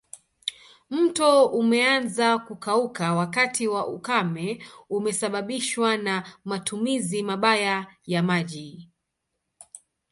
[0.89, 8.89] Mto umeanza kukauka wakati wa ukame umesababishwa na matumizi mabaya ya maji